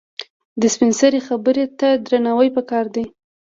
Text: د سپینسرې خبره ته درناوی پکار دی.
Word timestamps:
د 0.61 0.63
سپینسرې 0.73 1.19
خبره 1.27 1.65
ته 1.79 1.89
درناوی 2.05 2.49
پکار 2.57 2.85
دی. 2.95 3.05